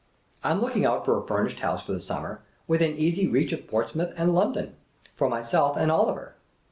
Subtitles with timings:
[0.43, 3.67] "I 'm looking out for a furnished house for the summer, within easy reach of
[3.67, 4.71] Portsmouth and London^
[5.15, 6.33] for myself and Oliver."